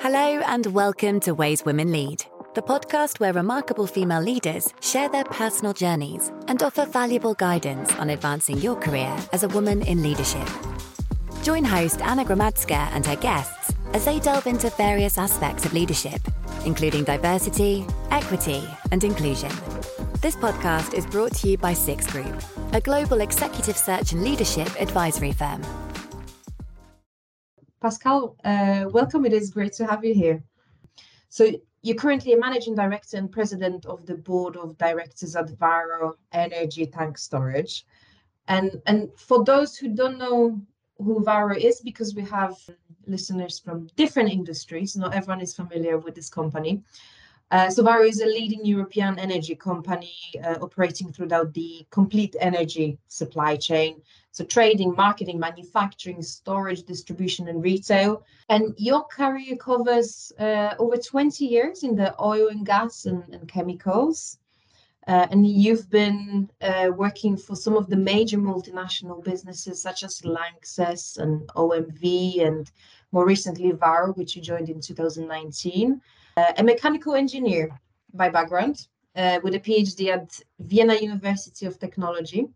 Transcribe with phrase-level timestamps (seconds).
[0.00, 5.24] Hello, and welcome to Ways Women Lead, the podcast where remarkable female leaders share their
[5.24, 10.48] personal journeys and offer valuable guidance on advancing your career as a woman in leadership.
[11.42, 16.20] Join host Anna Gromadska and her guests as they delve into various aspects of leadership,
[16.64, 18.62] including diversity, equity,
[18.92, 19.50] and inclusion.
[20.20, 22.40] This podcast is brought to you by Six Group,
[22.72, 25.60] a global executive search and leadership advisory firm.
[27.80, 29.24] Pascale, uh, welcome.
[29.24, 30.42] It is great to have you here.
[31.28, 36.14] So you're currently a managing director and president of the board of directors at Varo
[36.32, 37.86] Energy Tank Storage.
[38.48, 40.60] And, and for those who don't know
[40.96, 42.56] who Varo is, because we have
[43.06, 46.82] listeners from different industries, not everyone is familiar with this company.
[47.50, 50.12] Uh, is a leading European energy company
[50.44, 54.02] uh, operating throughout the complete energy supply chain.
[54.32, 58.22] So trading, marketing, manufacturing, storage, distribution, and retail.
[58.50, 63.48] And your career covers uh, over 20 years in the oil and gas and, and
[63.48, 64.38] chemicals.
[65.06, 70.20] Uh, and you've been uh, working for some of the major multinational businesses such as
[70.20, 72.70] Lanxess and OMV, and
[73.10, 75.96] more recently Varo, which you joined in 2019 uh,
[76.56, 77.70] a mechanical engineer
[78.14, 78.86] by background
[79.16, 82.48] uh, with a PhD at Vienna University of Technology.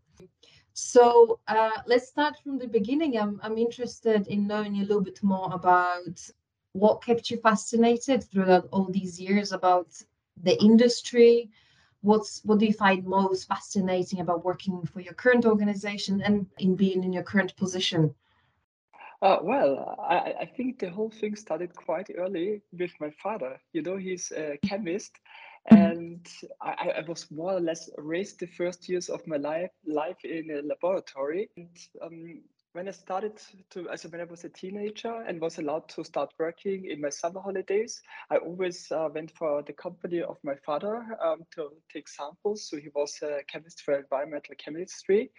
[0.73, 3.17] So uh, let's start from the beginning.
[3.19, 6.19] I'm, I'm interested in knowing a little bit more about
[6.73, 9.89] what kept you fascinated throughout all these years about
[10.41, 11.51] the industry.
[12.01, 16.75] What's what do you find most fascinating about working for your current organization and in
[16.75, 18.13] being in your current position?
[19.23, 23.57] Uh, well, I, I think the whole thing started quite early with my father.
[23.71, 25.17] You know, he's a chemist,
[25.71, 26.27] and
[26.61, 30.51] I, I was more or less raised the first years of my life life in
[30.51, 31.49] a laboratory.
[31.55, 31.69] And
[32.01, 32.41] um,
[32.73, 36.33] when I started to, also when I was a teenager and was allowed to start
[36.37, 41.01] working in my summer holidays, I always uh, went for the company of my father
[41.23, 42.67] um, to take samples.
[42.69, 45.31] So he was a chemist for environmental chemistry.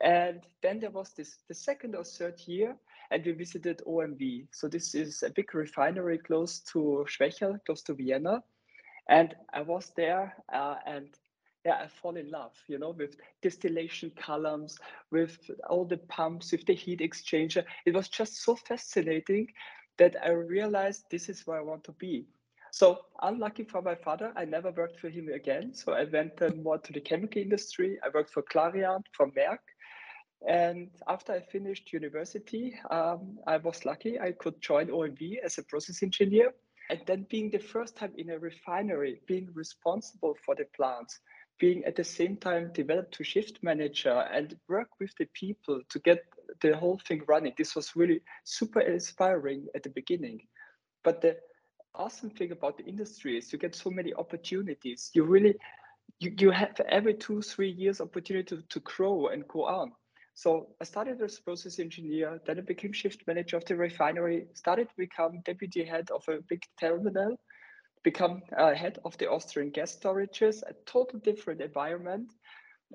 [0.00, 2.76] And then there was this the second or third year
[3.10, 4.46] and we visited OMV.
[4.52, 8.42] So this is a big refinery close to Schwechat, close to Vienna.
[9.08, 11.08] And I was there uh, and
[11.64, 14.78] yeah, I fall in love, you know, with distillation columns,
[15.10, 15.38] with
[15.68, 17.64] all the pumps, with the heat exchanger.
[17.84, 19.48] It was just so fascinating
[19.98, 22.26] that I realized this is where I want to be.
[22.70, 25.74] So unlucky for my father, I never worked for him again.
[25.74, 27.98] So I went uh, more to the chemical industry.
[28.04, 29.58] I worked for Clariant, for Merck,
[30.46, 35.64] and after I finished university, um, I was lucky I could join OMV as a
[35.64, 36.52] process engineer.
[36.90, 41.18] And then being the first time in a refinery, being responsible for the plants,
[41.58, 45.98] being at the same time developed to shift manager and work with the people to
[45.98, 46.24] get
[46.62, 47.52] the whole thing running.
[47.58, 50.46] This was really super inspiring at the beginning.
[51.04, 51.36] But the
[51.94, 55.10] awesome thing about the industry is you get so many opportunities.
[55.12, 55.56] You really
[56.20, 59.92] you, you have every two, three years opportunity to, to grow and go on.
[60.38, 64.88] So I started as process engineer, then I became shift manager of the refinery, started
[64.88, 67.40] to become deputy head of a big terminal,
[68.04, 72.30] become uh, head of the Austrian gas storages, a total different environment.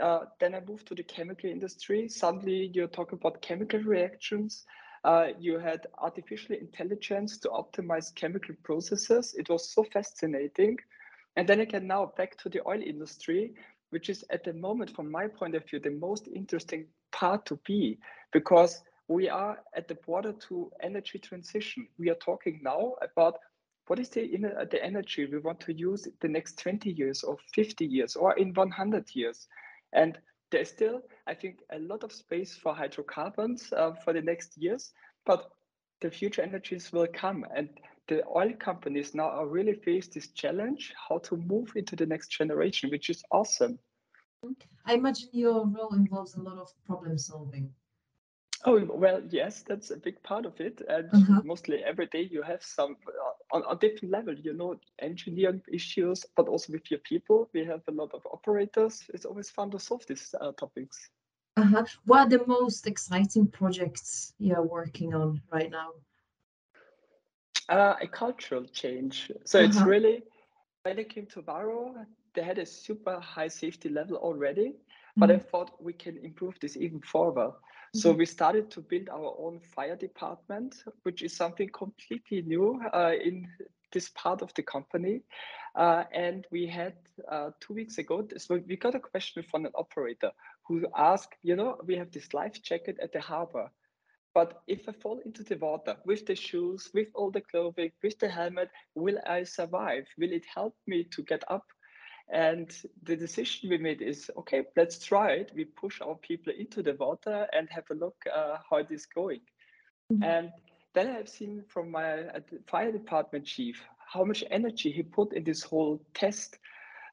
[0.01, 2.07] Uh, then I moved to the chemical industry.
[2.07, 4.63] Suddenly you're talking about chemical reactions.
[5.03, 9.35] Uh, you had artificial intelligence to optimize chemical processes.
[9.37, 10.77] It was so fascinating.
[11.35, 13.53] And then again, now back to the oil industry,
[13.89, 17.59] which is at the moment, from my point of view, the most interesting part to
[17.65, 17.97] be
[18.33, 21.87] because we are at the border to energy transition.
[21.97, 23.37] We are talking now about
[23.87, 24.27] what is the,
[24.71, 28.53] the energy we want to use the next 20 years or 50 years or in
[28.53, 29.47] 100 years.
[29.91, 30.17] And
[30.51, 34.91] there's still, I think, a lot of space for hydrocarbons uh, for the next years,
[35.25, 35.49] but
[36.01, 37.45] the future energies will come.
[37.55, 37.69] And
[38.07, 42.29] the oil companies now are really face this challenge how to move into the next
[42.29, 43.79] generation, which is awesome.
[44.85, 47.73] I imagine your role involves a lot of problem solving.
[48.65, 51.41] Oh well, yes, that's a big part of it, and uh-huh.
[51.43, 54.33] mostly every day you have some uh, on a different level.
[54.33, 57.49] You know, engineering issues, but also with your people.
[57.53, 59.03] We have a lot of operators.
[59.13, 61.09] It's always fun to solve these uh, topics.
[61.57, 61.83] Uh-huh.
[62.05, 65.89] What are the most exciting projects you're working on right now?
[67.67, 69.29] Uh, a cultural change.
[69.45, 69.67] So uh-huh.
[69.67, 70.23] it's really
[70.83, 71.95] when it came to Varo,
[72.35, 75.19] they had a super high safety level already, mm-hmm.
[75.19, 75.47] but I mm-hmm.
[75.49, 77.51] thought we can improve this even further.
[77.51, 77.99] Mm-hmm.
[77.99, 83.11] So we started to build our own fire department, which is something completely new uh,
[83.23, 83.47] in
[83.91, 85.21] this part of the company.
[85.75, 86.93] Uh, and we had
[87.31, 90.31] uh, two weeks ago, so we got a question from an operator
[90.67, 93.69] who asked, you know, we have this life jacket at the harbor.
[94.33, 98.17] But if I fall into the water with the shoes, with all the clothing, with
[98.17, 100.05] the helmet, will I survive?
[100.17, 101.65] Will it help me to get up?
[102.31, 105.51] And the decision we made is okay, let's try it.
[105.55, 109.05] We push our people into the water and have a look uh, how it is
[109.05, 109.41] going.
[110.11, 110.23] Mm-hmm.
[110.23, 110.51] And
[110.93, 113.83] then I've seen from my uh, fire department chief
[114.13, 116.59] how much energy he put in this whole test.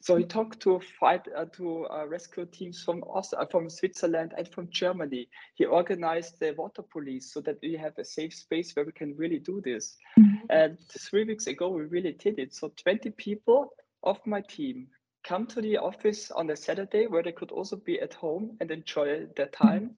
[0.02, 4.32] So he talked to fight uh, to uh, rescue teams from Austria, uh, from Switzerland
[4.36, 5.28] and from Germany.
[5.54, 9.14] He organized the water police so that we have a safe space where we can
[9.16, 9.96] really do this.
[10.18, 10.46] Mm-hmm.
[10.48, 12.54] And three weeks ago, we really did it.
[12.54, 14.88] So 20 people of my team
[15.24, 18.70] come to the office on a Saturday where they could also be at home and
[18.70, 19.82] enjoy their time.
[19.82, 19.94] Mm-hmm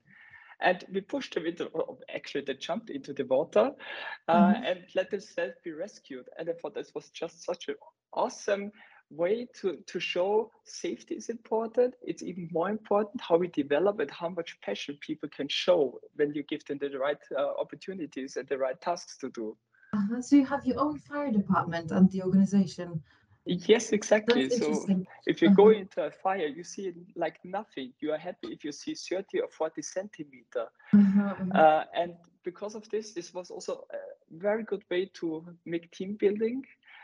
[0.62, 1.70] and we pushed them into
[2.14, 3.72] actually they jumped into the water
[4.28, 4.64] uh, mm-hmm.
[4.64, 7.74] and let themselves be rescued and i thought this was just such an
[8.12, 8.70] awesome
[9.10, 14.10] way to to show safety is important it's even more important how we develop and
[14.10, 18.48] how much passion people can show when you give them the right uh, opportunities and
[18.48, 19.56] the right tasks to do
[19.94, 20.22] uh-huh.
[20.22, 23.02] so you have your own fire department and the organization
[23.44, 24.48] Yes, exactly.
[24.50, 24.86] So
[25.26, 25.80] if you go uh-huh.
[25.80, 27.92] into a fire, you see like nothing.
[28.00, 30.66] You are happy if you see 30 or 40 centimeter.
[30.94, 31.58] Uh-huh, uh-huh.
[31.58, 36.16] Uh, and because of this, this was also a very good way to make team
[36.20, 36.62] building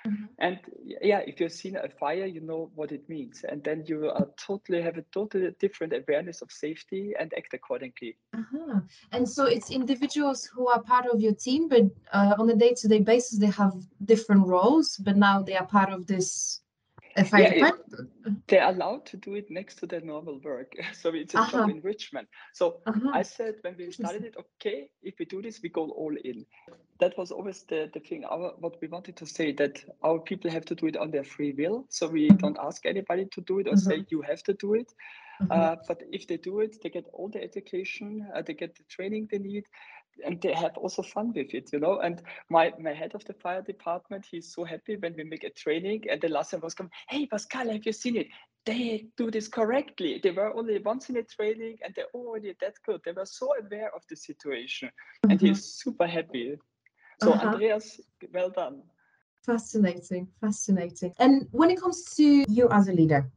[0.08, 0.24] Mm-hmm.
[0.38, 0.58] And
[1.02, 4.26] yeah, if you've seen a fire, you know what it means, and then you are
[4.36, 8.16] totally have a totally different awareness of safety and act accordingly.
[8.34, 8.80] Uh-huh.
[9.12, 13.00] And so it's individuals who are part of your team, but uh, on a day-to-day
[13.00, 13.74] basis, they have
[14.04, 16.60] different roles, but now they are part of this
[17.32, 17.74] yeah, it,
[18.46, 20.72] they're allowed to do it next to their normal work.
[20.92, 21.50] So it's a uh-huh.
[21.50, 22.28] job enrichment.
[22.52, 23.10] So uh-huh.
[23.12, 26.44] I said when we started it, okay, if we do this, we go all in.
[27.00, 28.24] That was always the, the thing.
[28.24, 31.24] Our what we wanted to say that our people have to do it on their
[31.24, 31.86] free will.
[31.88, 32.38] So we uh-huh.
[32.40, 34.04] don't ask anybody to do it or say uh-huh.
[34.10, 34.92] you have to do it.
[35.40, 35.54] Uh-huh.
[35.54, 38.82] Uh, but if they do it, they get all the education, uh, they get the
[38.88, 39.64] training they need,
[40.24, 42.00] and they have also fun with it, you know.
[42.00, 45.50] And my my head of the fire department, he's so happy when we make a
[45.50, 48.28] training, and the last time was come, hey Pascale, have you seen it?
[48.66, 50.20] They do this correctly.
[50.22, 53.00] They were only once in a training, and they're already that good.
[53.04, 55.30] They were so aware of the situation, mm-hmm.
[55.30, 56.56] and he's super happy.
[57.22, 57.48] So uh-huh.
[57.48, 58.00] Andreas,
[58.32, 58.82] well done.
[59.44, 61.14] Fascinating, fascinating.
[61.18, 63.30] And when it comes to you as a leader,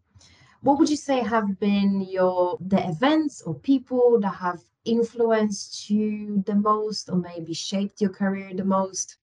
[0.62, 6.44] what would you say have been your the events or people that have influenced you
[6.46, 9.18] the most or maybe shaped your career the most?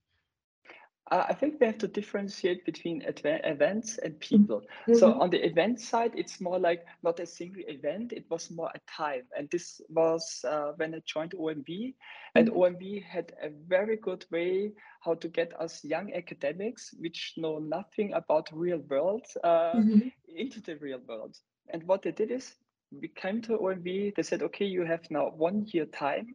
[1.11, 4.19] Uh, I think we have to differentiate between events and mm-hmm.
[4.19, 4.61] people.
[4.61, 4.95] Mm-hmm.
[4.97, 8.71] So on the event side, it's more like not a single event; it was more
[8.75, 9.23] a time.
[9.37, 11.95] And this was uh, when I joined OMV,
[12.35, 12.59] and mm-hmm.
[12.59, 18.13] OMV had a very good way how to get us young academics, which know nothing
[18.13, 20.09] about real world, uh, mm-hmm.
[20.37, 21.39] into the real world.
[21.71, 22.55] And what they did is
[22.91, 26.35] we came to OMV, they said, okay, you have now one year time.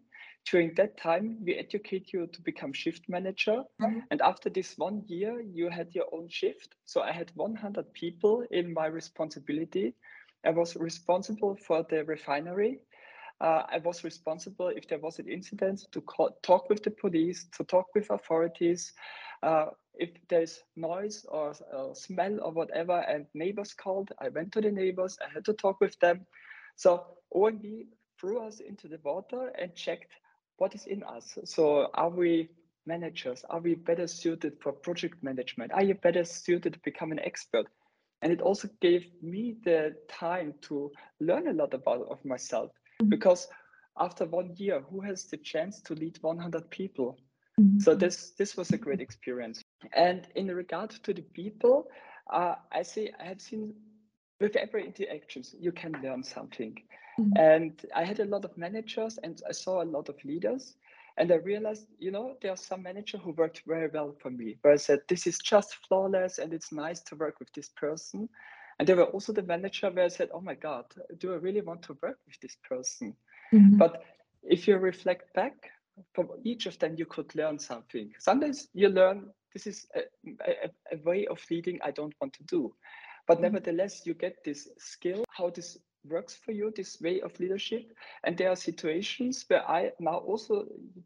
[0.49, 3.63] During that time, we educate you to become shift manager.
[3.81, 3.99] Mm-hmm.
[4.11, 6.75] And after this one year, you had your own shift.
[6.85, 9.95] So I had 100 people in my responsibility.
[10.45, 12.79] I was responsible for the refinery.
[13.39, 17.45] Uh, I was responsible if there was an incident to call, talk with the police,
[17.57, 18.93] to talk with authorities.
[19.41, 24.61] Uh, if there's noise or uh, smell or whatever, and neighbors called, I went to
[24.61, 25.17] the neighbors.
[25.21, 26.25] I had to talk with them.
[26.75, 27.87] So OMV
[28.19, 30.11] threw us into the water and checked
[30.57, 31.37] what is in us.
[31.45, 32.49] So are we
[32.85, 33.43] managers?
[33.49, 35.71] Are we better suited for project management?
[35.71, 37.67] Are you better suited to become an expert?
[38.21, 43.09] And it also gave me the time to learn a lot about of myself mm-hmm.
[43.09, 43.47] because
[43.99, 47.19] after one year, who has the chance to lead 100 people?
[47.59, 47.79] Mm-hmm.
[47.79, 49.61] So this this was a great experience.
[49.93, 51.87] And in regard to the people,
[52.31, 53.73] uh, I see I have seen
[54.43, 56.75] with every interactions you can learn something.
[57.19, 57.37] Mm-hmm.
[57.37, 60.63] and i had a lot of managers and i saw a lot of leaders.
[61.19, 64.57] And i realized you know there are some managers who worked very well for me
[64.61, 68.27] where i said this is just flawless and it's nice to work with this person.
[68.79, 70.85] And there were also the manager where i said oh my god
[71.19, 73.15] do i really want to work with this person?
[73.53, 73.77] Mm-hmm.
[73.77, 74.03] but
[74.55, 75.55] if you reflect back
[76.15, 78.11] from each of them you could learn something.
[78.17, 79.17] Sometimes you learn
[79.53, 80.01] this is a,
[80.49, 82.73] a, a way of leading i don't want to do
[83.27, 83.43] but mm-hmm.
[83.43, 87.91] nevertheless, you get this skill, how this works for you, this way of leadership.
[88.23, 90.65] And there are situations where I now also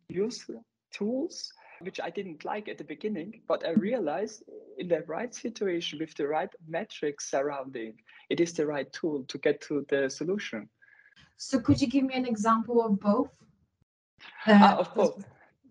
[0.09, 0.49] use
[0.91, 4.43] tools which I didn't like at the beginning, but I realized
[4.77, 7.93] in the right situation with the right metrics surrounding,
[8.29, 10.69] it is the right tool to get to the solution.
[11.37, 13.29] So, could you give me an example of both?
[14.47, 15.25] Uh, uh, of both.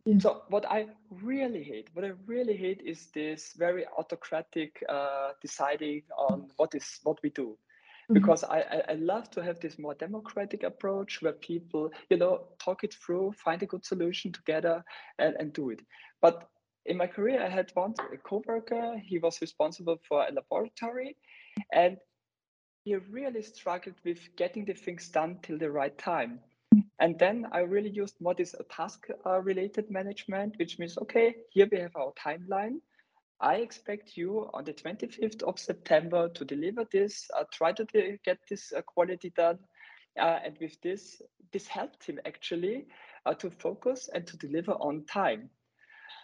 [0.07, 0.19] Yeah.
[0.21, 6.03] So what I really hate, what I really hate is this very autocratic uh, deciding
[6.17, 7.59] on what is what we do.
[8.07, 8.15] mm-hmm.
[8.15, 12.47] because I, I, I love to have this more democratic approach where people you know
[12.59, 14.85] talk it through find a good solution together
[15.19, 15.81] and, and do it
[16.21, 16.49] but
[16.85, 17.95] in my career i had one
[18.25, 21.17] co-worker he was responsible for a laboratory
[21.73, 21.97] and
[22.85, 26.39] he really struggled with getting the things done till the right time
[26.99, 31.69] and then I really used more this task uh, related management, which means, okay, here
[31.71, 32.81] we have our timeline.
[33.41, 37.85] I expect you on the 25th of September to deliver this, uh, try to
[38.25, 39.59] get this uh, quality done.
[40.19, 41.21] Uh, and with this,
[41.53, 42.87] this helped him actually
[43.27, 45.51] uh, to focus and to deliver on time.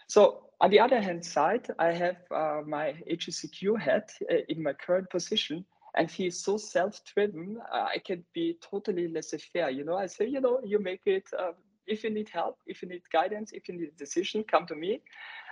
[0.07, 4.09] So on the other hand side, I have uh, my HSEQ head
[4.49, 9.83] in my current position, and he's so self-driven uh, i can be totally laissez-faire you
[9.83, 9.97] know?
[9.97, 11.51] I say you know you make it uh,
[11.87, 14.75] if you need help if you need guidance if you need a decision come to
[14.75, 15.01] me.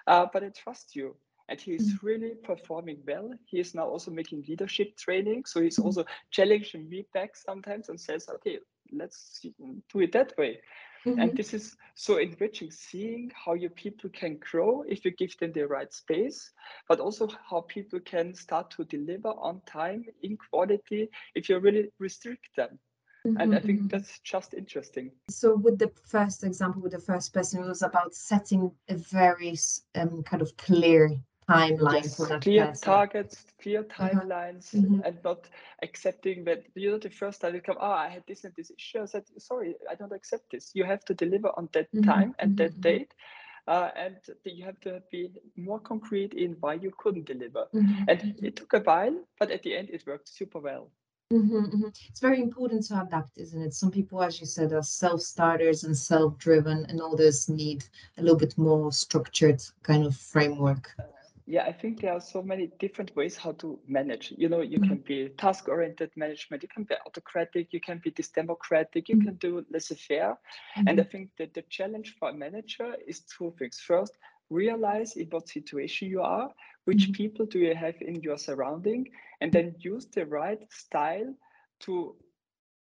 [0.08, 1.16] Uh, but i trust you.
[1.50, 2.08] And he's mm-hmm.
[2.08, 3.30] really performing well.
[3.46, 5.44] He is now also making leadership training.
[5.46, 5.88] So he's mm-hmm.
[5.88, 8.60] also challenging me back sometimes and says okay
[8.92, 9.40] let's
[9.92, 10.60] do it that way
[11.05, 11.20] Mm-hmm.
[11.20, 15.51] And this is so enriching seeing how your people can grow if you give them
[15.51, 16.51] the right space,
[16.88, 21.89] but also how people can start to deliver on time in quality if you really
[22.00, 22.79] restrict them.
[23.25, 23.38] Mm-hmm.
[23.39, 23.88] And I think mm-hmm.
[23.88, 25.12] that's just interesting.
[25.29, 29.55] So, with the first example, with the first person, it was about setting a very
[29.93, 31.12] um, kind of clear
[31.51, 32.84] timeline yes, for that clear person.
[32.84, 35.00] targets clear timelines mm-hmm.
[35.05, 35.50] and not
[35.84, 38.72] accepting that you know the first time you come oh i had this and this
[38.77, 42.10] issue i said sorry i don't accept this you have to deliver on that mm-hmm.
[42.10, 42.81] time and that mm-hmm.
[42.81, 43.13] date
[43.67, 48.03] uh, and you have to be more concrete in why you couldn't deliver mm-hmm.
[48.08, 50.89] and it took a while but at the end it worked super well
[51.31, 51.88] Mm-hmm, mm-hmm.
[52.10, 53.74] It's very important to adapt, isn't it?
[53.74, 57.86] Some people, as you said, are self starters and self driven, and others need
[58.17, 60.91] a little bit more structured kind of framework
[61.46, 64.80] yeah i think there are so many different ways how to manage you know you
[64.80, 64.90] mm-hmm.
[64.90, 69.16] can be task oriented management you can be autocratic you can be this democratic you
[69.16, 69.28] mm-hmm.
[69.28, 70.38] can do laissez-faire
[70.78, 70.88] mm-hmm.
[70.88, 74.18] and i think that the challenge for a manager is two things first
[74.50, 76.50] realize in what situation you are
[76.86, 77.14] which mm-hmm.
[77.14, 79.08] people do you have in your surrounding
[79.40, 81.34] and then use the right style
[81.80, 82.16] to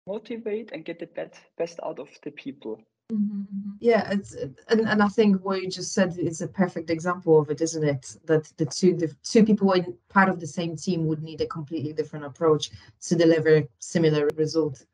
[0.07, 2.79] motivate and get the best best out of the people
[3.11, 3.71] Mm-hmm, mm-hmm.
[3.79, 4.35] Yeah, it's
[4.69, 7.83] and, and I think what you just said is a perfect example of it, isn't
[7.83, 8.15] it?
[8.25, 11.47] That the two the two people in part of the same team would need a
[11.47, 12.71] completely different approach
[13.07, 14.85] to deliver similar result.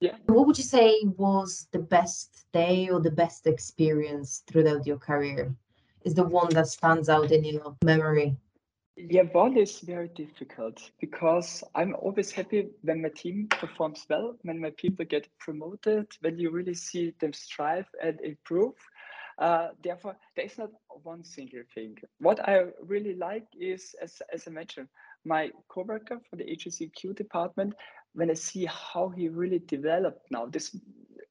[0.00, 0.16] Yeah.
[0.26, 5.54] What would you say was the best day or the best experience throughout your career?
[6.04, 8.36] Is the one that stands out in your memory?
[8.96, 14.58] Yeah, one is very difficult because I'm always happy when my team performs well, when
[14.58, 18.72] my people get promoted, when you really see them strive and improve.
[19.38, 20.70] Uh, therefore, there is not
[21.02, 21.98] one single thing.
[22.20, 24.88] What I really like is, as, as I mentioned,
[25.26, 27.74] my coworker for the HSEQ department,
[28.14, 30.74] when I see how he really developed now, this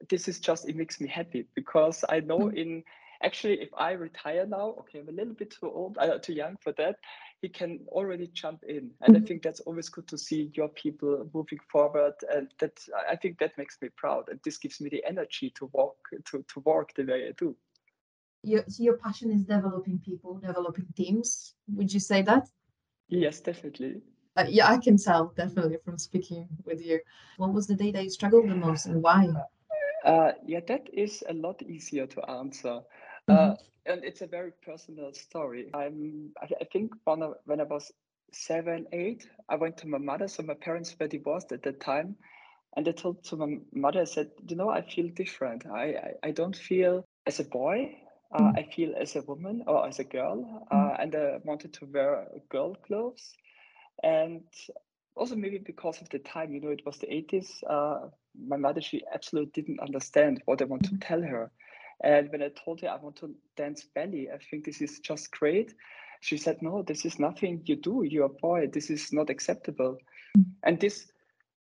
[0.08, 2.54] this is just it makes me happy because I know mm.
[2.54, 2.84] in
[3.22, 6.56] actually if I retire now, okay, I'm a little bit too old, uh, too young
[6.62, 6.96] for that
[7.42, 8.90] he can already jump in.
[9.02, 9.24] And mm-hmm.
[9.24, 12.14] i think that's always good to see your people moving forward.
[12.34, 12.78] And that
[13.10, 14.28] i think that makes me proud.
[14.28, 17.56] And this gives me the energy to walk to, to work the way i do.
[18.42, 21.54] Your, so your passion is developing people developing teams.
[21.74, 22.48] Would you say that?
[23.08, 24.02] Yes definitely.
[24.36, 27.00] Uh, yeah i can tell definitely from speaking with you.
[27.36, 29.28] What was the day that you struggled the most and why?
[30.04, 32.68] Uh, yeah that is a lot easier to answer.
[32.68, 33.05] mm-hmm.
[33.28, 33.54] Uh,
[33.86, 35.70] and it's a very personal story.
[35.74, 37.92] I'm, I, I think when I, when I was
[38.32, 40.28] seven, eight, I went to my mother.
[40.28, 42.16] So my parents were divorced at that time.
[42.76, 45.66] And I told to my mother, I said, you know, I feel different.
[45.66, 47.96] I, I, I don't feel as a boy.
[48.34, 48.58] Uh, mm.
[48.58, 50.66] I feel as a woman or as a girl.
[50.70, 51.02] Uh, mm.
[51.02, 53.32] and I wanted to wear girl clothes.
[54.02, 54.42] And
[55.14, 57.48] also maybe because of the time, you know, it was the 80s.
[57.66, 58.08] Uh,
[58.46, 60.98] my mother, she absolutely didn't understand what I want to mm-hmm.
[60.98, 61.50] tell her.
[62.02, 65.30] And when I told her I want to dance belly, I think this is just
[65.30, 65.74] great.
[66.20, 68.02] She said, No, this is nothing you do.
[68.04, 68.68] You're a boy.
[68.72, 69.98] This is not acceptable.
[70.36, 70.50] Mm-hmm.
[70.64, 71.10] And this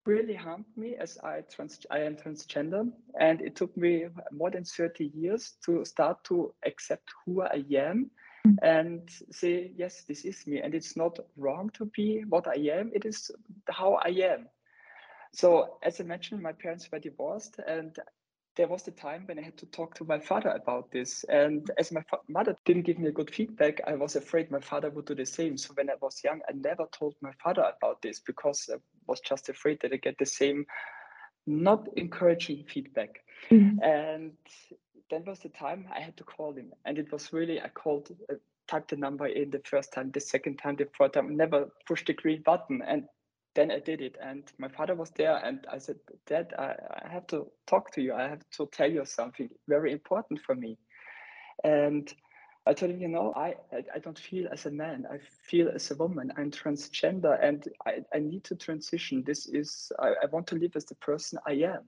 [0.06, 2.90] really harmed me as I trans I am transgender.
[3.18, 8.10] And it took me more than 30 years to start to accept who I am
[8.46, 8.54] mm-hmm.
[8.62, 10.60] and say, yes, this is me.
[10.60, 13.30] And it's not wrong to be what I am, it is
[13.70, 14.46] how I am.
[15.32, 17.98] So, as I mentioned, my parents were divorced, and
[18.56, 21.24] there was the time when I had to talk to my father about this.
[21.24, 24.60] And as my fa- mother didn't give me a good feedback, I was afraid my
[24.60, 25.56] father would do the same.
[25.56, 29.20] So when I was young, I never told my father about this because I was
[29.20, 30.66] just afraid that I get the same
[31.46, 33.20] not encouraging feedback.
[33.50, 33.82] Mm-hmm.
[33.82, 34.32] And
[35.10, 36.72] then was the time I had to call him.
[36.84, 38.36] And it was really, I called, uh,
[38.68, 42.06] typed the number in the first time, the second time, the third time, never pushed
[42.06, 42.82] the green button.
[42.86, 43.04] And
[43.54, 44.16] then I did it.
[44.22, 45.96] And my father was there, and I said,
[46.26, 48.14] Dad, I, I have to talk to you.
[48.14, 50.78] I have to tell you something very important for me.
[51.62, 52.12] And
[52.66, 53.54] I told him, you know, I,
[53.94, 55.06] I, don't feel as a man.
[55.10, 55.18] I
[55.48, 56.32] feel as a woman.
[56.36, 59.22] I'm transgender, and I, I need to transition.
[59.24, 61.82] This is I, I want to live as the person I am.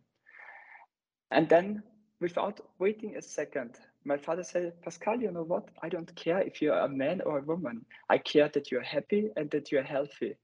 [1.30, 1.82] And then,
[2.20, 5.68] without waiting a second, my father said, Pascale, you know what?
[5.82, 7.84] I don't care if you're a man or a woman.
[8.08, 10.36] I care that you're happy and that you're healthy.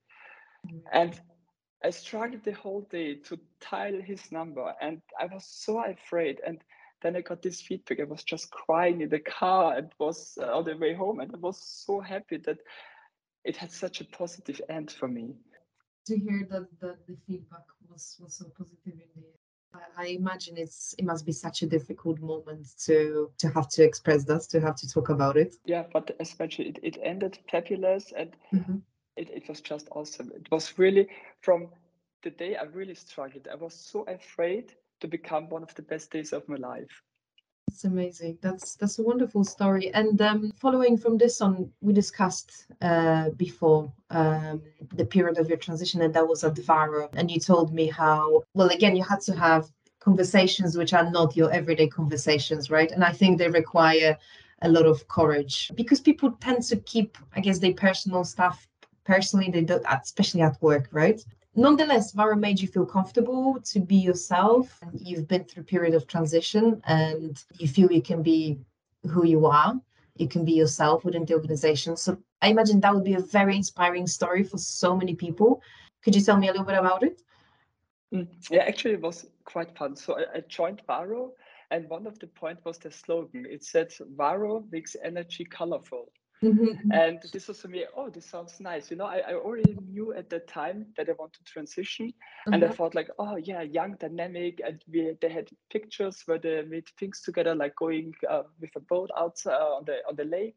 [0.93, 1.21] And
[1.85, 3.39] I struggled the whole day to
[3.71, 6.41] dial his number, and I was so afraid.
[6.47, 6.63] And
[7.03, 8.01] then I got this feedback.
[8.01, 11.33] I was just crying in the car and was uh, on the way home, and
[11.35, 12.59] I was so happy that
[13.45, 15.35] it had such a positive end for me.
[16.07, 19.23] To hear that, that the feedback was, was so positive in the
[19.97, 24.25] I imagine it's it must be such a difficult moment to to have to express
[24.25, 25.55] that, to have to talk about it.
[25.65, 28.77] Yeah, but especially it, it ended fabulous and mm-hmm.
[29.17, 30.31] It, it was just awesome.
[30.35, 31.09] It was really
[31.41, 31.69] from
[32.23, 33.49] the day I really struggled.
[33.51, 37.03] I was so afraid to become one of the best days of my life.
[37.69, 38.39] That's amazing.
[38.43, 39.93] That's that's a wonderful story.
[39.95, 44.63] And um, following from this on, we discussed uh, before um,
[44.95, 47.09] the period of your transition, and that was at Varo.
[47.15, 51.37] And you told me how well again you had to have conversations which are not
[51.37, 52.91] your everyday conversations, right?
[52.91, 54.19] And I think they require
[54.61, 58.69] a lot of courage because people tend to keep, I guess, their personal stuff
[59.05, 59.51] personally.
[59.51, 61.23] They don't, especially at work, right?
[61.55, 64.81] nonetheless, Varo made you feel comfortable to be yourself.
[64.93, 68.59] You've been through a period of transition and you feel you can be
[69.11, 69.75] who you are.
[70.17, 71.97] You can be yourself within the organization.
[71.97, 75.63] So I imagine that would be a very inspiring story for so many people.
[76.03, 77.23] Could you tell me a little bit about it?
[78.13, 79.97] Mm, yeah, actually, it was quite fun.
[79.97, 81.33] So I, joined Varo,
[81.71, 83.47] and one of the points was the slogan.
[83.49, 86.13] It said, Varo makes energy colorful.
[86.43, 86.91] Mm-hmm.
[86.93, 88.91] And this was for me, oh, this sounds nice.
[88.91, 92.09] You know, I, I already knew at that time that I want to transition.
[92.09, 92.53] Mm-hmm.
[92.53, 92.77] And I mm-hmm.
[92.77, 94.61] thought like, oh yeah, young, dynamic.
[94.65, 98.81] And we they had pictures where they made things together, like going uh, with a
[98.81, 100.57] boat out uh, on the on the lake.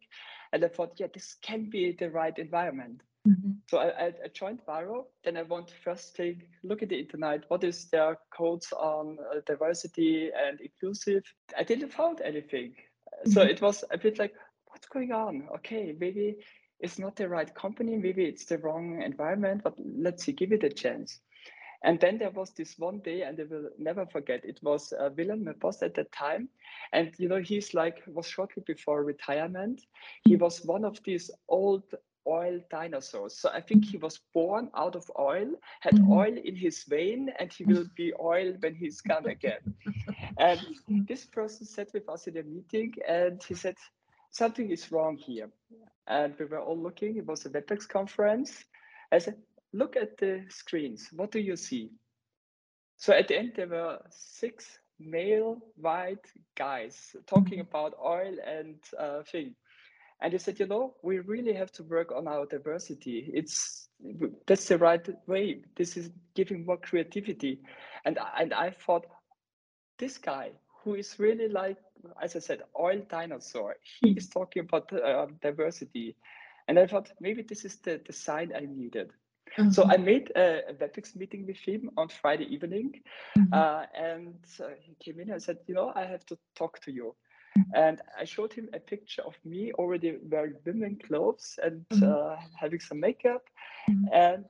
[0.53, 3.01] And I thought, yeah, this can be the right environment.
[3.27, 3.51] Mm-hmm.
[3.67, 5.07] So I, I, joined Varo.
[5.23, 7.43] Then I want to first take look at the internet.
[7.47, 11.23] What is their codes on uh, diversity and inclusive?
[11.57, 12.75] I didn't found anything.
[13.25, 13.49] So mm-hmm.
[13.49, 14.33] it was a bit like,
[14.75, 15.47] what's going on?
[15.55, 16.35] Okay, maybe
[16.81, 20.65] it's not the right company, maybe it's the wrong environment, but let's see, give it
[20.65, 21.21] a chance.
[21.83, 24.43] And then there was this one day, and I will never forget.
[24.43, 26.49] It was uh, Willem, my boss at that time,
[26.91, 29.81] and you know he's like was shortly before retirement.
[30.25, 31.83] He was one of these old
[32.27, 33.37] oil dinosaurs.
[33.37, 36.11] So I think he was born out of oil, had mm-hmm.
[36.11, 39.75] oil in his vein, and he will be oil when he's gone again.
[40.39, 40.59] and
[41.07, 43.75] this person sat with us in a meeting, and he said,
[44.35, 45.49] something is wrong here.
[46.07, 48.65] And we were all looking, it was a WebEx conference.
[49.11, 49.37] I said,
[49.73, 51.09] look at the screens.
[51.13, 51.91] What do you see?
[52.97, 56.25] So at the end, there were six male white
[56.57, 59.55] guys talking about oil and uh, thing.
[60.21, 63.31] And they said, you know, we really have to work on our diversity.
[63.33, 63.89] It's
[64.47, 65.61] that's the right way.
[65.75, 67.59] This is giving more creativity.
[68.05, 69.05] And and I thought,
[69.97, 70.51] this guy
[70.85, 71.77] who is really like,
[72.21, 73.75] as I said, oil dinosaur.
[74.01, 76.15] He is talking about uh, diversity.
[76.67, 79.11] And I thought maybe this is the, the sign I needed.
[79.57, 79.71] Mm-hmm.
[79.71, 83.01] So I made a, a WebEx meeting with him on Friday evening.
[83.37, 83.53] Mm-hmm.
[83.53, 86.91] Uh, and uh, he came in and said, you know, I have to talk to
[86.91, 87.15] you.
[87.57, 87.75] Mm-hmm.
[87.75, 92.03] And I showed him a picture of me already wearing women clothes and mm-hmm.
[92.03, 93.43] uh, having some makeup.
[93.89, 94.05] Mm-hmm.
[94.13, 94.45] And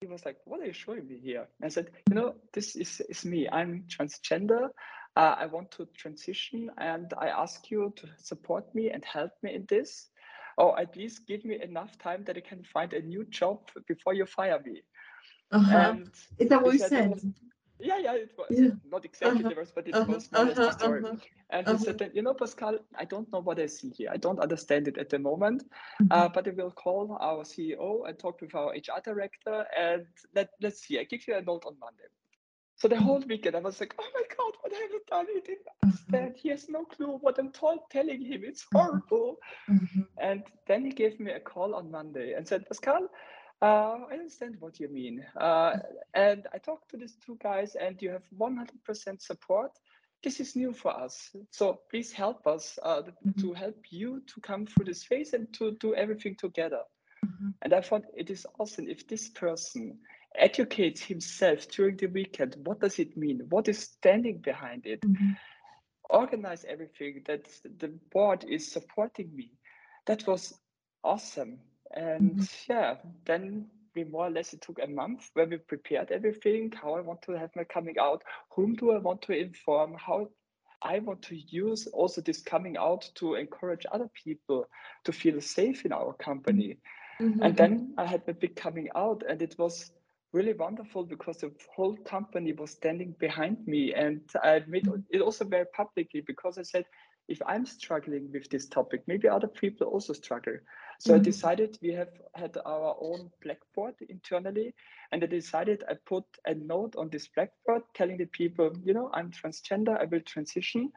[0.00, 1.46] he was like, What are you showing me here?
[1.60, 3.48] And I said, You know, this is, is me.
[3.50, 4.70] I'm transgender
[5.16, 9.54] uh, I want to transition and I ask you to support me and help me
[9.54, 10.08] in this,
[10.56, 14.14] or at least give me enough time that I can find a new job before
[14.14, 14.82] you fire me.
[15.50, 15.96] Uh-huh.
[16.38, 17.20] Is that what you said?
[17.80, 18.70] Yeah, yeah, it was yeah.
[18.90, 19.48] not exactly uh-huh.
[19.50, 20.12] the words, but it uh-huh.
[20.12, 20.54] was more uh-huh.
[20.54, 21.04] the story.
[21.04, 21.16] Uh-huh.
[21.50, 22.10] And he said, uh-huh.
[22.12, 24.10] you know, Pascale, I don't know what I see here.
[24.12, 25.62] I don't understand it at the moment,
[26.02, 26.06] mm-hmm.
[26.10, 30.50] uh, but I will call our CEO and talk with our HR director, and let
[30.60, 30.98] let's see.
[30.98, 32.08] I give you a note on Monday.
[32.78, 35.26] So the whole weekend, I was like, oh my God, what have I done?
[35.34, 35.88] He didn't mm-hmm.
[35.88, 36.34] understand.
[36.36, 37.60] He has no clue what I'm t-
[37.90, 38.42] telling him.
[38.44, 38.78] It's mm-hmm.
[38.78, 39.36] horrible.
[39.68, 40.02] Mm-hmm.
[40.20, 43.08] And then he gave me a call on Monday and said, Pascale,
[43.60, 45.24] uh, I understand what you mean.
[45.36, 45.78] Uh,
[46.14, 49.72] and I talked to these two guys, and you have 100% support.
[50.22, 51.30] This is new for us.
[51.50, 53.40] So please help us uh, mm-hmm.
[53.40, 56.82] to help you to come through this phase and to do everything together.
[57.26, 57.48] Mm-hmm.
[57.62, 59.98] And I thought it is awesome if this person
[60.36, 62.56] educates himself during the weekend.
[62.64, 63.46] What does it mean?
[63.48, 65.00] What is standing behind it?
[65.02, 65.32] Mm-hmm.
[66.10, 69.52] Organize everything that the board is supporting me.
[70.06, 70.54] That was
[71.04, 71.58] awesome.
[71.94, 72.72] And mm-hmm.
[72.72, 76.94] yeah, then we more or less it took a month where we prepared everything, how
[76.94, 80.28] I want to have my coming out, whom do I want to inform, how
[80.82, 84.66] I want to use also this coming out to encourage other people
[85.04, 86.78] to feel safe in our company.
[87.20, 87.42] Mm-hmm.
[87.42, 89.90] And then I had my big coming out, and it was
[90.32, 93.94] really wonderful because the whole company was standing behind me.
[93.94, 95.00] And I made mm-hmm.
[95.10, 96.84] it also very publicly because I said,
[97.28, 100.56] if I'm struggling with this topic, maybe other people also struggle.
[100.98, 101.20] So mm-hmm.
[101.20, 104.74] I decided we have had our own blackboard internally,
[105.12, 109.10] and I decided I put a note on this blackboard telling the people, you know,
[109.12, 110.90] I'm transgender, I will transition.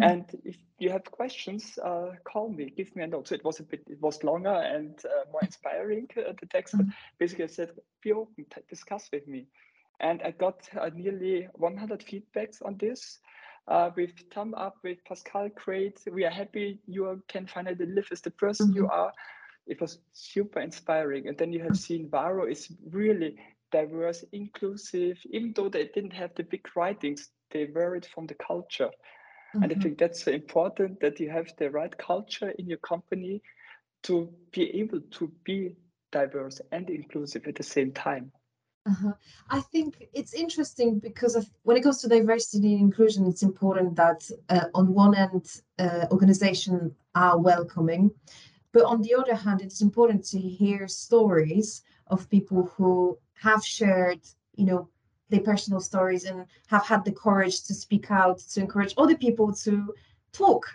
[0.00, 0.10] Mm-hmm.
[0.10, 3.28] And if you have questions, uh, call me, give me a note.
[3.28, 6.76] So it was a bit, it was longer and uh, more inspiring, uh, the text,
[6.76, 6.92] but mm-hmm.
[7.18, 7.70] basically I said,
[8.02, 9.46] be open, t- discuss with me.
[10.00, 13.20] And I got uh, nearly 100 feedbacks on this
[13.68, 15.54] uh, with thumb up with Pascale.
[15.54, 18.76] Great, we are happy you can finally live as the person mm-hmm.
[18.76, 19.12] you are.
[19.66, 21.28] It was super inspiring.
[21.28, 23.36] And then you have seen Varo is really
[23.70, 28.34] diverse, inclusive, even though they didn't have the big writings, they were it from the
[28.34, 28.90] culture.
[29.54, 29.62] Mm-hmm.
[29.62, 29.82] And I mm-hmm.
[29.82, 33.42] think that's so important that you have the right culture in your company
[34.02, 35.76] to be able to be
[36.10, 38.32] diverse and inclusive at the same time.
[38.86, 39.12] Uh-huh.
[39.48, 43.96] I think it's interesting because of, when it comes to diversity and inclusion, it's important
[43.96, 48.10] that uh, on one end, uh, organizations are welcoming,
[48.72, 54.20] but on the other hand, it's important to hear stories of people who have shared,
[54.56, 54.88] you know,
[55.34, 59.52] their personal stories and have had the courage to speak out to encourage other people
[59.52, 59.92] to
[60.32, 60.72] talk.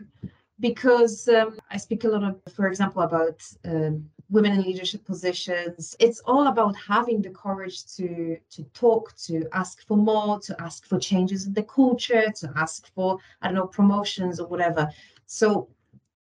[0.59, 5.95] Because um, I speak a lot of, for example, about um, women in leadership positions.
[5.99, 10.85] It's all about having the courage to to talk to ask for more to ask
[10.85, 14.89] for changes in the culture to ask for i don't know promotions or whatever.
[15.25, 15.69] So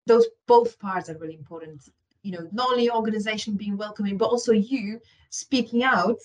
[0.07, 1.83] those both parts are really important.
[2.23, 6.21] You know not only organization being welcoming but also you speaking out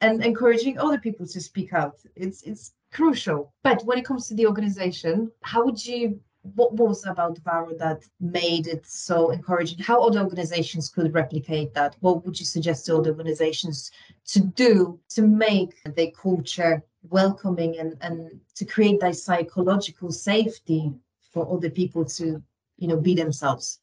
[0.00, 4.34] and encouraging other people to speak out it's it's crucial but when it comes to
[4.34, 6.20] the organization how would you
[6.54, 9.78] what was about Varo that made it so encouraging?
[9.78, 11.96] How other organizations could replicate that?
[12.00, 13.90] What would you suggest to other organizations
[14.26, 20.92] to do to make their culture welcoming and, and to create that psychological safety
[21.32, 22.42] for other people to,
[22.78, 23.80] you know, be themselves?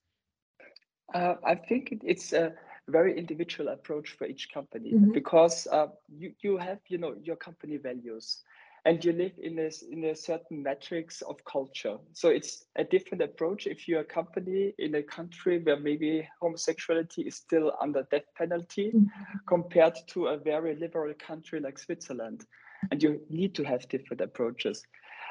[1.13, 2.53] Uh, I think it's a
[2.87, 5.11] very individual approach for each company mm-hmm.
[5.11, 8.43] because uh, you, you have, you know, your company values
[8.85, 11.97] and you live in a, in a certain metrics of culture.
[12.13, 17.23] So it's a different approach if you're a company in a country where maybe homosexuality
[17.23, 19.37] is still under death penalty mm-hmm.
[19.47, 22.45] compared to a very liberal country like Switzerland.
[22.91, 24.83] And you need to have different approaches.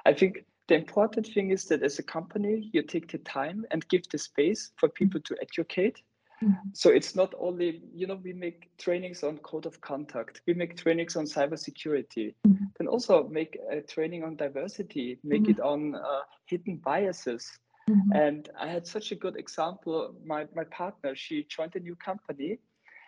[0.04, 3.86] I think the important thing is that as a company, you take the time and
[3.88, 6.02] give the space for people to educate
[6.42, 6.68] Mm-hmm.
[6.72, 10.76] So it's not only, you know, we make trainings on code of conduct, we make
[10.76, 12.64] trainings on cybersecurity, mm-hmm.
[12.78, 15.52] then also make a training on diversity, make mm-hmm.
[15.52, 17.50] it on uh, hidden biases.
[17.88, 18.12] Mm-hmm.
[18.12, 20.14] And I had such a good example.
[20.24, 22.58] My, my partner, she joined a new company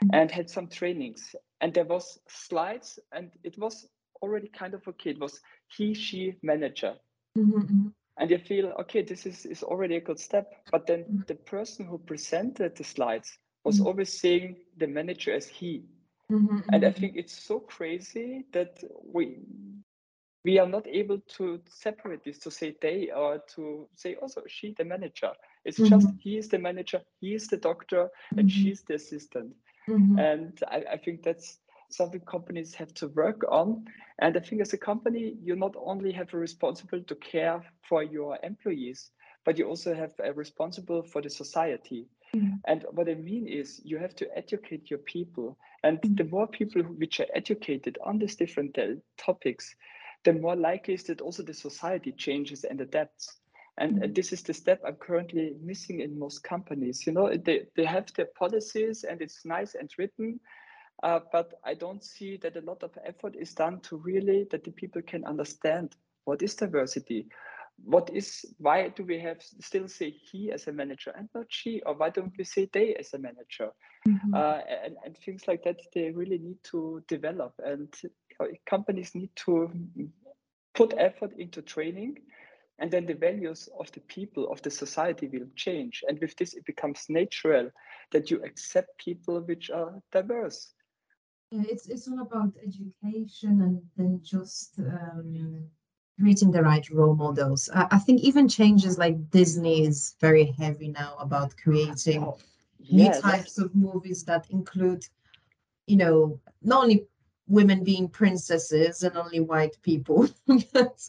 [0.04, 0.08] mm-hmm.
[0.12, 3.88] and had some trainings and there was slides and it was
[4.22, 5.10] already kind of okay.
[5.10, 6.94] It was he, she, manager.
[8.18, 11.20] Mm-hmm, and you feel okay this is, is already a good step but then mm-hmm.
[11.26, 13.86] the person who presented the slides was mm-hmm.
[13.86, 15.84] always saying the manager as he
[16.30, 17.00] mm-hmm, and i mm-hmm.
[17.00, 19.38] think it's so crazy that we
[20.44, 24.74] we are not able to separate this to say they or to say also she
[24.78, 25.32] the manager
[25.64, 26.16] it's just mm-hmm.
[26.20, 28.62] he is the manager he is the doctor and mm-hmm.
[28.62, 29.52] she's the assistant
[29.88, 31.58] and I, I think that's
[31.90, 33.84] something companies have to work on.
[34.18, 38.02] And I think as a company, you not only have a responsible to care for
[38.02, 39.10] your employees,
[39.44, 42.08] but you also have a responsible for the society.
[42.34, 42.56] Mm-hmm.
[42.66, 45.56] And what I mean is you have to educate your people.
[45.84, 46.16] And mm-hmm.
[46.16, 49.74] the more people which are educated on these different uh, topics,
[50.24, 53.38] the more likely is that also the society changes and adapts.
[53.78, 54.12] And mm-hmm.
[54.12, 57.06] this is the step I'm currently missing in most companies.
[57.06, 60.40] You know, they, they have their policies and it's nice and written,
[61.02, 64.64] uh, but I don't see that a lot of effort is done to really that
[64.64, 67.28] the people can understand what is diversity,
[67.84, 71.82] what is why do we have still say he as a manager and not she,
[71.84, 73.70] or why don't we say they as a manager,
[74.08, 74.34] mm-hmm.
[74.34, 75.78] uh, and, and things like that.
[75.94, 77.94] They really need to develop, and
[78.64, 79.70] companies need to
[80.74, 82.16] put effort into training
[82.78, 86.54] and then the values of the people of the society will change and with this
[86.54, 87.70] it becomes natural
[88.12, 90.74] that you accept people which are diverse
[91.50, 95.68] yeah, it's it's all about education and then just um,
[96.18, 97.68] creating the right role models.
[97.74, 102.38] I, I, think even changes like Disney is very heavy now about creating oh,
[102.80, 105.04] yeah, new types of movies that include
[105.86, 107.06] you know, not only
[107.48, 110.28] women being princesses and only white people,
[110.72, 111.08] but,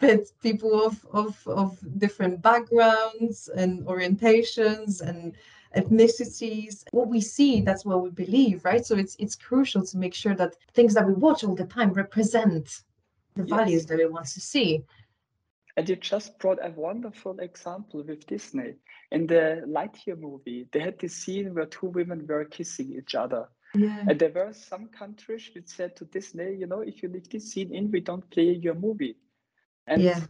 [0.00, 5.34] but people of, of, of different backgrounds and orientations and
[5.76, 6.84] ethnicities.
[6.92, 8.84] What we see, that's what we believe, right?
[8.84, 11.92] So it's it's crucial to make sure that things that we watch all the time
[11.92, 12.82] represent
[13.34, 13.58] the yes.
[13.58, 14.84] values that we want to see.
[15.76, 18.74] And you just brought a wonderful example with Disney.
[19.10, 23.48] In the Lightyear movie, they had this scene where two women were kissing each other.
[23.74, 24.04] Yeah.
[24.08, 27.50] And there were some countries which said to Disney, you know, if you leave this
[27.50, 29.16] scene in, we don't play your movie.
[29.88, 30.20] And yeah.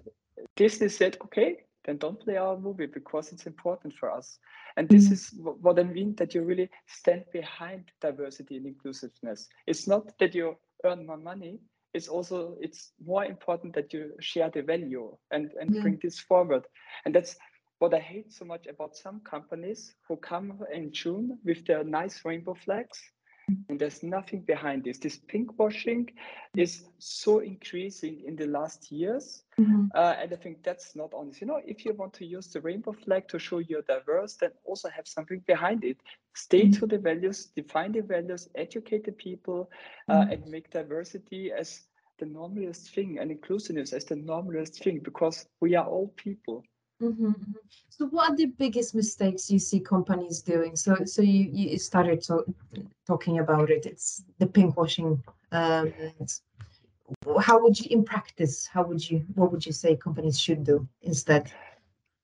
[0.56, 4.38] Disney said, okay, then don't play our movie because it's important for us.
[4.76, 5.12] And this mm-hmm.
[5.14, 9.48] is what I mean that you really stand behind diversity and inclusiveness.
[9.66, 11.60] It's not that you earn more money,
[11.94, 15.80] it's also it's more important that you share the value and and yeah.
[15.80, 16.64] bring this forward
[17.04, 17.36] and that's
[17.78, 22.24] what i hate so much about some companies who come in june with their nice
[22.24, 23.00] rainbow flags
[23.68, 26.08] and there's nothing behind this this pink washing
[26.56, 29.86] is so increasing in the last years mm-hmm.
[29.94, 32.60] uh, and i think that's not honest you know if you want to use the
[32.60, 35.98] rainbow flag to show you're diverse then also have something behind it
[36.34, 36.80] stay mm-hmm.
[36.80, 39.70] to the values define the values educate the people
[40.08, 40.32] uh, mm-hmm.
[40.32, 41.82] and make diversity as
[42.18, 46.62] the normalest thing and inclusiveness as the normalest thing because we are all people
[47.02, 47.52] Mm-hmm, mm-hmm.
[47.88, 50.76] So, what are the biggest mistakes you see companies doing?
[50.76, 52.44] So, so you, you started to,
[53.06, 53.86] talking about it.
[53.86, 55.20] It's the pinkwashing.
[55.52, 55.92] Um,
[57.40, 60.88] how would you, in practice, how would you, what would you say companies should do
[61.02, 61.52] instead?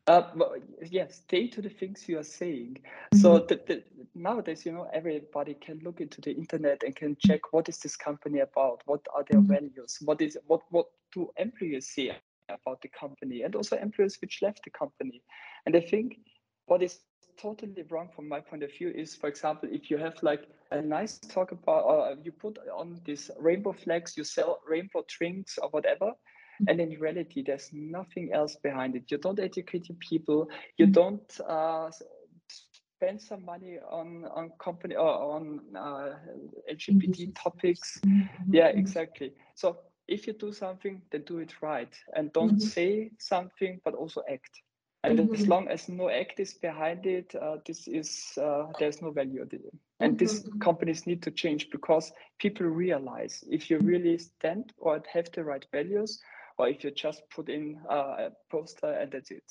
[0.07, 2.79] Uh, well, yes, stay to the things you are saying.
[2.83, 3.19] Mm-hmm.
[3.19, 3.83] So the, the,
[4.15, 7.97] nowadays, you know, everybody can look into the internet and can check what is this
[7.97, 9.53] company about, what are their mm-hmm.
[9.53, 12.17] values, what is what what do employees say
[12.51, 15.23] about the company and also employees which left the company.
[15.67, 16.19] And I think
[16.67, 17.01] what is
[17.37, 20.81] totally wrong from my point of view is, for example, if you have like a
[20.81, 25.69] nice talk about, or you put on this rainbow flags, you sell rainbow drinks or
[25.71, 26.13] whatever,
[26.69, 29.05] and in reality, there's nothing else behind it.
[29.09, 30.49] You don't educate your people.
[30.77, 30.93] You mm-hmm.
[30.93, 31.91] don't uh,
[32.49, 36.17] spend some money on on company or on uh,
[36.71, 37.99] LGBT topics.
[38.05, 38.55] Mm-hmm.
[38.55, 39.33] Yeah, exactly.
[39.55, 39.79] So
[40.11, 42.69] if you do something, then do it right and don't mm-hmm.
[42.77, 44.61] say something, but also act.
[45.03, 45.35] And mm-hmm.
[45.35, 49.49] as long as no act is behind it, uh, this is uh, there's no value.
[50.01, 50.17] And mm-hmm.
[50.17, 55.45] these companies need to change because people realize if you really stand or have the
[55.45, 56.21] right values,
[56.59, 59.45] or if you just put in uh, a poster and that's it.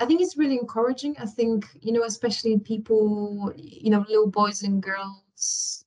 [0.00, 1.16] I think it's really encouraging.
[1.18, 5.84] I think, you know, especially people, you know, little boys and girls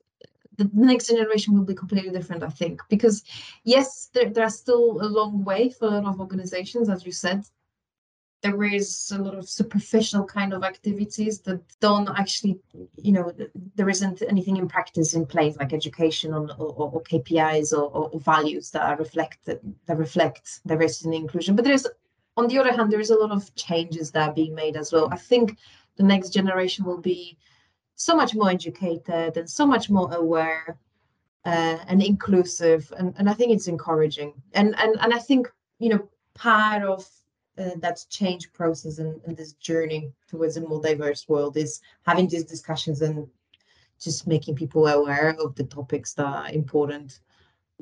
[0.63, 3.24] the next generation will be completely different, I think, because
[3.63, 7.45] yes, there, there's still a long way for a lot of organizations, as you said.
[8.43, 12.60] There is a lot of superficial kind of activities that don't actually,
[12.97, 13.32] you know,
[13.76, 18.19] there isn't anything in practice in place, like education on, or, or KPIs or, or,
[18.19, 21.56] values that are reflected that reflect diversity and inclusion.
[21.56, 21.86] But there's,
[22.36, 24.91] on the other hand, there is a lot of changes that are being made as
[24.91, 25.08] well.
[25.12, 25.60] I think
[25.97, 27.38] the next generation will be
[28.01, 30.77] so much more educated and so much more aware
[31.45, 34.33] uh, and inclusive and, and i think it's encouraging.
[34.53, 37.07] And and, and i think you know part of
[37.57, 42.27] uh, that change process and, and this journey towards a more diverse world is having
[42.27, 43.27] these discussions and
[43.99, 47.19] just making people aware of the topics that are important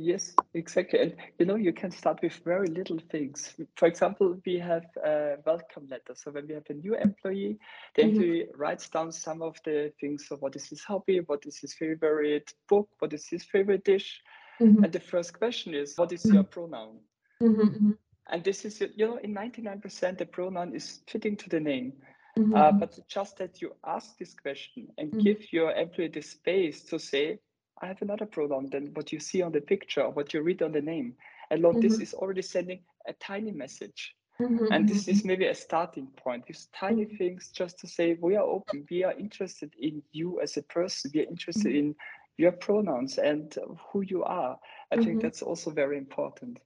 [0.02, 1.00] Yes, exactly.
[1.00, 3.54] And you know, you can start with very little things.
[3.76, 6.14] For example, we have a welcome letter.
[6.16, 7.60] So when we have a new employee,
[7.96, 8.12] the mm-hmm.
[8.12, 10.26] employee writes down some of the things.
[10.30, 11.20] So what is his hobby?
[11.26, 12.88] What is his favorite book?
[13.00, 14.22] What is his favorite dish?
[14.62, 14.86] Mm-hmm.
[14.86, 17.00] And the first question is, what is your pronoun?
[17.44, 17.62] Mm-hmm.
[17.62, 17.92] mm-hmm.
[18.32, 21.94] And this is, you know, in 99%, the pronoun is fitting to the name.
[22.38, 22.56] Mm-hmm.
[22.56, 25.20] Uh, but just that you ask this question and mm-hmm.
[25.20, 27.40] give your employee the space to say,
[27.82, 30.62] I have another pronoun than what you see on the picture or what you read
[30.62, 31.16] on the name.
[31.50, 31.88] And Lord, mm-hmm.
[31.88, 34.16] this is already sending a tiny message.
[34.42, 34.72] Mm-hmm.
[34.72, 35.28] And this is mm-hmm.
[35.28, 36.46] maybe a starting point.
[36.46, 37.18] These tiny mm-hmm.
[37.18, 41.12] things just to say we are open, we are interested in you as a person,
[41.14, 41.90] we are interested mm-hmm.
[41.90, 41.96] in
[42.38, 43.54] your pronouns and
[43.92, 44.58] who you are.
[44.92, 45.20] I think mm-hmm.
[45.20, 46.60] that's also very important.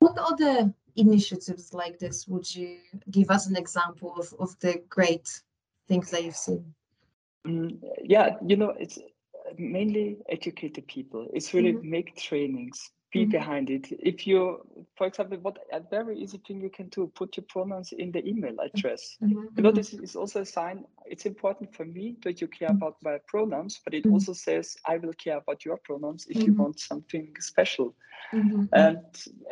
[0.00, 2.78] What other initiatives like this would you
[3.10, 5.40] give us an example of, of the great
[5.88, 6.74] things that you've seen?
[7.46, 8.98] Mm, yeah, you know, it's
[9.58, 11.28] mainly educate the people.
[11.32, 11.90] It's really mm-hmm.
[11.90, 13.30] make trainings, be mm-hmm.
[13.30, 13.88] behind it.
[13.90, 17.92] If you, for example, what a very easy thing you can do, put your pronouns
[17.92, 19.16] in the email address.
[19.22, 19.44] Mm-hmm.
[19.56, 20.84] You know, this is also a sign.
[21.06, 22.78] It's important for me that you care mm-hmm.
[22.78, 24.14] about my pronouns, but it mm-hmm.
[24.14, 26.62] also says I will care about your pronouns if you mm-hmm.
[26.62, 27.94] want something special.
[28.32, 28.98] And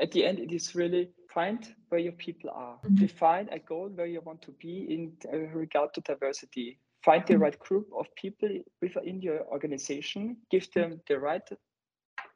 [0.00, 2.78] at the end, it is really find where your people are.
[2.94, 5.12] Define a goal where you want to be in
[5.54, 8.48] regard to diversity find the right group of people
[8.80, 11.48] within your organization, give them the right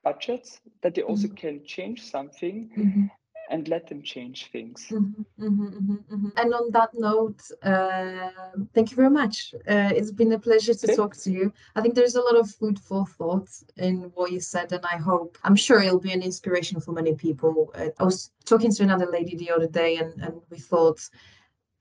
[0.02, 1.36] budgets that they also Mhm.
[1.36, 3.10] can change something Mhm.
[3.50, 4.88] and let them change things.
[4.90, 6.32] Mhm, mhm, mhm, mhm.
[6.36, 8.30] And on that note, uh,
[8.74, 9.54] thank you very much.
[9.68, 10.96] Uh, it's been a pleasure to Okay.
[10.96, 11.52] talk to you.
[11.76, 14.96] I think there's a lot of food for thought in what you said, and I
[14.96, 17.70] hope, I'm sure it'll be an inspiration for many people.
[17.74, 21.00] Uh, I was talking to another lady the other day, and, and we thought,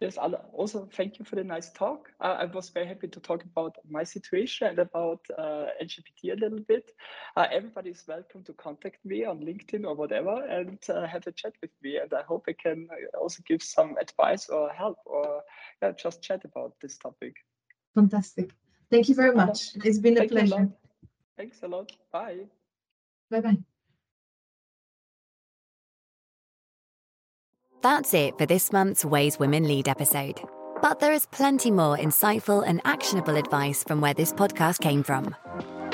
[0.00, 2.08] Yes, also thank you for the nice talk.
[2.20, 6.40] I, I was very happy to talk about my situation and about uh, LGBT a
[6.40, 6.90] little bit.
[7.36, 11.32] Uh, everybody is welcome to contact me on LinkedIn or whatever and uh, have a
[11.32, 11.98] chat with me.
[11.98, 15.42] And I hope I can uh, also give some advice or help or
[15.82, 17.34] yeah, just chat about this topic.
[17.94, 18.52] Fantastic.
[18.90, 19.72] Thank you very much.
[19.84, 20.70] It's been a Thank you a pleasure.
[21.36, 21.92] Thanks a lot.
[22.10, 22.46] Bye.
[23.30, 23.58] Bye bye.
[27.82, 30.42] That's it for this month's Ways Women Lead episode.
[30.82, 35.34] But there is plenty more insightful and actionable advice from where this podcast came from.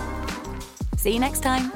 [0.97, 1.73] See you next time.